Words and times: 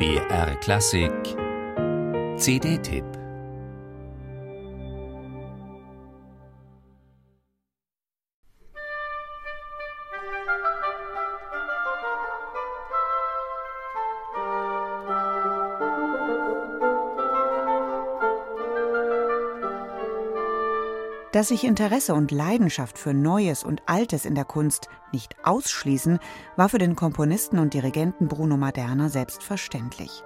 BR 0.00 0.54
Klassik. 0.62 1.36
CD-Tipp 2.38 3.19
Dass 21.32 21.48
sich 21.48 21.62
Interesse 21.62 22.14
und 22.14 22.32
Leidenschaft 22.32 22.98
für 22.98 23.14
Neues 23.14 23.62
und 23.62 23.82
Altes 23.86 24.24
in 24.24 24.34
der 24.34 24.44
Kunst 24.44 24.88
nicht 25.12 25.36
ausschließen, 25.44 26.18
war 26.56 26.68
für 26.68 26.78
den 26.78 26.96
Komponisten 26.96 27.60
und 27.60 27.72
Dirigenten 27.72 28.26
Bruno 28.26 28.56
Maderna 28.56 29.08
selbstverständlich. 29.08 30.24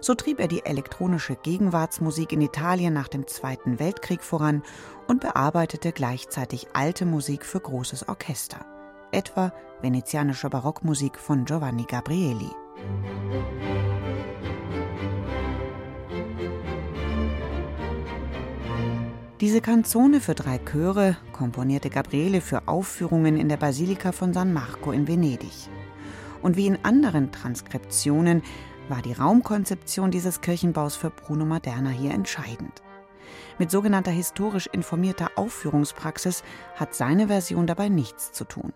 So 0.00 0.14
trieb 0.14 0.38
er 0.38 0.46
die 0.46 0.64
elektronische 0.64 1.34
Gegenwartsmusik 1.34 2.32
in 2.32 2.40
Italien 2.40 2.94
nach 2.94 3.08
dem 3.08 3.26
Zweiten 3.26 3.80
Weltkrieg 3.80 4.22
voran 4.22 4.62
und 5.08 5.20
bearbeitete 5.20 5.90
gleichzeitig 5.90 6.68
alte 6.72 7.04
Musik 7.04 7.44
für 7.44 7.60
großes 7.60 8.08
Orchester, 8.08 8.64
etwa 9.10 9.52
venezianische 9.82 10.48
Barockmusik 10.48 11.18
von 11.18 11.46
Giovanni 11.46 11.84
Gabrieli. 11.84 12.50
Diese 19.40 19.60
Kanzone 19.60 20.20
für 20.20 20.34
drei 20.34 20.58
Chöre 20.58 21.16
komponierte 21.30 21.90
Gabriele 21.90 22.40
für 22.40 22.66
Aufführungen 22.66 23.36
in 23.36 23.48
der 23.48 23.56
Basilika 23.56 24.10
von 24.10 24.34
San 24.34 24.52
Marco 24.52 24.90
in 24.90 25.06
Venedig. 25.06 25.68
Und 26.42 26.56
wie 26.56 26.66
in 26.66 26.84
anderen 26.84 27.30
Transkriptionen 27.30 28.42
war 28.88 29.00
die 29.00 29.12
Raumkonzeption 29.12 30.10
dieses 30.10 30.40
Kirchenbaus 30.40 30.96
für 30.96 31.10
Bruno 31.10 31.44
Maderna 31.44 31.90
hier 31.90 32.14
entscheidend. 32.14 32.82
Mit 33.60 33.70
sogenannter 33.70 34.10
historisch 34.10 34.68
informierter 34.72 35.30
Aufführungspraxis 35.36 36.42
hat 36.74 36.96
seine 36.96 37.28
Version 37.28 37.68
dabei 37.68 37.88
nichts 37.88 38.32
zu 38.32 38.44
tun. 38.44 38.72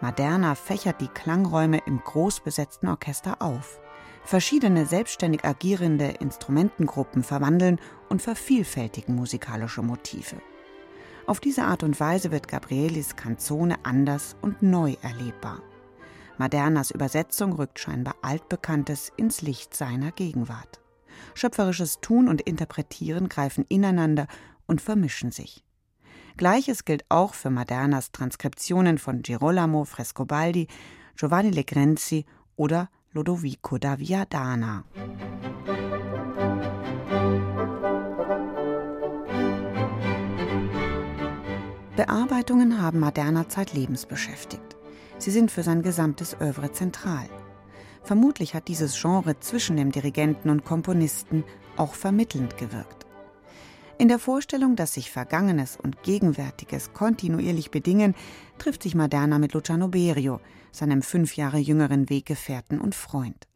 Maderna 0.00 0.54
fächert 0.54 1.00
die 1.00 1.08
Klangräume 1.08 1.80
im 1.86 1.98
großbesetzten 1.98 2.88
Orchester 2.88 3.42
auf. 3.42 3.80
Verschiedene 4.24 4.86
selbstständig 4.86 5.44
agierende 5.44 6.06
Instrumentengruppen 6.20 7.22
verwandeln 7.22 7.80
und 8.08 8.22
vervielfältigen 8.22 9.14
musikalische 9.14 9.82
Motive. 9.82 10.36
Auf 11.26 11.40
diese 11.40 11.64
Art 11.64 11.82
und 11.82 11.98
Weise 12.00 12.30
wird 12.30 12.48
Gabrielis 12.48 13.16
Canzone 13.16 13.76
anders 13.84 14.36
und 14.40 14.62
neu 14.62 14.96
erlebbar. 15.02 15.62
Madernas 16.38 16.90
Übersetzung 16.90 17.52
rückt 17.52 17.78
scheinbar 17.78 18.14
Altbekanntes 18.22 19.12
ins 19.16 19.42
Licht 19.42 19.74
seiner 19.74 20.10
Gegenwart. 20.10 20.80
Schöpferisches 21.34 22.00
Tun 22.00 22.28
und 22.28 22.40
Interpretieren 22.40 23.28
greifen 23.28 23.64
ineinander 23.68 24.26
und 24.66 24.80
vermischen 24.80 25.32
sich. 25.32 25.64
Gleiches 26.36 26.84
gilt 26.84 27.04
auch 27.10 27.34
für 27.34 27.50
Madernas 27.50 28.12
Transkriptionen 28.12 28.98
von 28.98 29.22
Girolamo 29.22 29.84
Frescobaldi, 29.84 30.68
Giovanni 31.16 31.50
Legrenzi 31.50 32.24
oder 32.56 32.88
Lodovico 33.12 33.76
da 33.76 33.98
Viadana. 33.98 34.84
Bearbeitungen 41.96 42.80
haben 42.80 43.00
Maderna 43.00 43.48
zeitlebens 43.48 44.06
beschäftigt. 44.06 44.76
Sie 45.18 45.32
sind 45.32 45.50
für 45.50 45.64
sein 45.64 45.82
gesamtes 45.82 46.36
Övre 46.40 46.70
zentral. 46.70 47.28
Vermutlich 48.04 48.54
hat 48.54 48.68
dieses 48.68 49.00
Genre 49.00 49.40
zwischen 49.40 49.76
dem 49.76 49.90
Dirigenten 49.90 50.48
und 50.48 50.64
Komponisten 50.64 51.42
auch 51.76 51.94
vermittelnd 51.94 52.56
gewirkt. 52.58 52.99
In 54.00 54.08
der 54.08 54.18
Vorstellung, 54.18 54.76
dass 54.76 54.94
sich 54.94 55.10
Vergangenes 55.10 55.76
und 55.76 56.02
Gegenwärtiges 56.02 56.94
kontinuierlich 56.94 57.70
bedingen, 57.70 58.14
trifft 58.56 58.82
sich 58.82 58.94
Maderna 58.94 59.38
mit 59.38 59.52
Luciano 59.52 59.88
Berio, 59.88 60.40
seinem 60.72 61.02
fünf 61.02 61.36
Jahre 61.36 61.58
jüngeren 61.58 62.08
Weggefährten 62.08 62.80
und 62.80 62.94
Freund. 62.94 63.46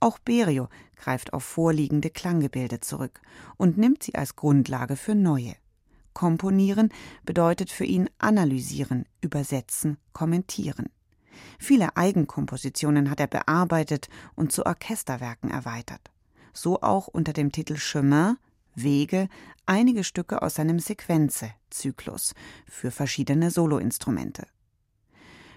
Auch 0.00 0.18
Berio 0.18 0.68
greift 0.96 1.32
auf 1.32 1.44
vorliegende 1.44 2.10
Klanggebilde 2.10 2.80
zurück 2.80 3.20
und 3.58 3.78
nimmt 3.78 4.02
sie 4.02 4.16
als 4.16 4.34
Grundlage 4.34 4.96
für 4.96 5.14
neue. 5.14 5.54
Komponieren 6.14 6.88
bedeutet 7.24 7.70
für 7.70 7.84
ihn 7.84 8.10
analysieren, 8.18 9.04
übersetzen, 9.20 9.98
kommentieren. 10.12 10.86
Viele 11.60 11.96
Eigenkompositionen 11.96 13.08
hat 13.08 13.20
er 13.20 13.28
bearbeitet 13.28 14.08
und 14.34 14.50
zu 14.50 14.66
Orchesterwerken 14.66 15.52
erweitert. 15.52 16.10
So 16.52 16.82
auch 16.82 17.06
unter 17.06 17.32
dem 17.32 17.52
Titel 17.52 17.76
Chemin 17.76 18.36
Wege 18.76 19.28
einige 19.66 20.04
Stücke 20.04 20.42
aus 20.42 20.54
seinem 20.54 20.78
Sequenze-Zyklus 20.78 22.34
für 22.68 22.90
verschiedene 22.90 23.50
Soloinstrumente. 23.50 24.46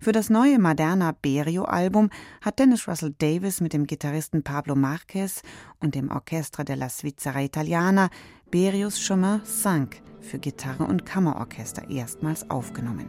Für 0.00 0.12
das 0.12 0.30
neue 0.30 0.58
Moderna 0.58 1.12
Berio-Album 1.12 2.10
hat 2.42 2.58
Dennis 2.58 2.86
Russell 2.86 3.14
Davis 3.18 3.60
mit 3.60 3.72
dem 3.72 3.86
Gitarristen 3.86 4.42
Pablo 4.42 4.76
Marquez 4.76 5.42
und 5.80 5.94
dem 5.94 6.10
Orchestra 6.10 6.64
della 6.64 6.88
Svizzera 6.88 7.40
Italiana 7.40 8.10
Berios 8.50 8.98
Chemin 8.98 9.40
5 9.42 9.88
für 10.20 10.38
Gitarre 10.38 10.84
und 10.84 11.06
Kammerorchester 11.06 11.88
erstmals 11.90 12.50
aufgenommen. 12.50 13.08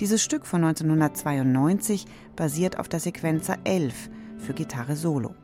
Dieses 0.00 0.22
Stück 0.22 0.46
von 0.46 0.64
1992 0.64 2.06
basiert 2.34 2.78
auf 2.78 2.88
der 2.88 3.00
Sequenza 3.00 3.58
11 3.64 4.08
für 4.38 4.54
Gitarre 4.54 4.96
Solo. 4.96 5.34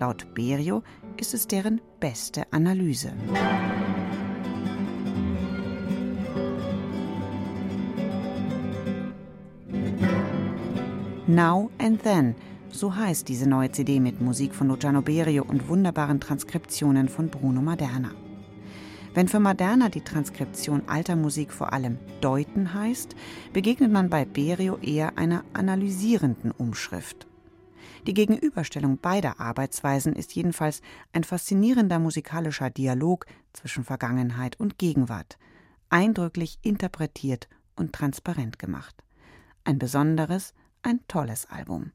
Laut 0.00 0.34
Berio 0.34 0.82
ist 1.18 1.34
es 1.34 1.46
deren 1.46 1.82
beste 2.00 2.50
Analyse. 2.52 3.12
Now 11.26 11.70
and 11.78 12.02
Then, 12.02 12.34
so 12.70 12.96
heißt 12.96 13.28
diese 13.28 13.46
neue 13.46 13.70
CD 13.72 14.00
mit 14.00 14.22
Musik 14.22 14.54
von 14.54 14.68
Luciano 14.68 15.02
Berio 15.02 15.44
und 15.44 15.68
wunderbaren 15.68 16.18
Transkriptionen 16.18 17.10
von 17.10 17.28
Bruno 17.28 17.60
Maderna. 17.60 18.12
Wenn 19.12 19.28
für 19.28 19.38
Maderna 19.38 19.90
die 19.90 20.00
Transkription 20.00 20.82
alter 20.86 21.16
Musik 21.16 21.52
vor 21.52 21.74
allem 21.74 21.98
deuten 22.22 22.72
heißt, 22.72 23.14
begegnet 23.52 23.92
man 23.92 24.08
bei 24.08 24.24
Berio 24.24 24.78
eher 24.78 25.18
einer 25.18 25.44
analysierenden 25.52 26.52
Umschrift. 26.52 27.29
Die 28.06 28.14
Gegenüberstellung 28.14 28.98
beider 28.98 29.40
Arbeitsweisen 29.40 30.14
ist 30.14 30.34
jedenfalls 30.34 30.80
ein 31.12 31.24
faszinierender 31.24 31.98
musikalischer 31.98 32.70
Dialog 32.70 33.26
zwischen 33.52 33.84
Vergangenheit 33.84 34.58
und 34.58 34.78
Gegenwart, 34.78 35.38
eindrücklich 35.90 36.58
interpretiert 36.62 37.48
und 37.76 37.92
transparent 37.92 38.58
gemacht. 38.58 38.94
Ein 39.64 39.78
besonderes, 39.78 40.54
ein 40.82 41.00
tolles 41.08 41.50
Album. 41.50 41.92